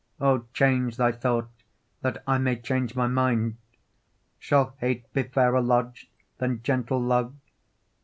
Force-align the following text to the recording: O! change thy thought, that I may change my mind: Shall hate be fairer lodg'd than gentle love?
O! 0.19 0.45
change 0.51 0.97
thy 0.97 1.11
thought, 1.11 1.51
that 2.01 2.23
I 2.25 2.39
may 2.39 2.55
change 2.55 2.95
my 2.95 3.05
mind: 3.05 3.57
Shall 4.39 4.73
hate 4.79 5.13
be 5.13 5.21
fairer 5.21 5.61
lodg'd 5.61 6.07
than 6.39 6.63
gentle 6.63 6.99
love? 6.99 7.35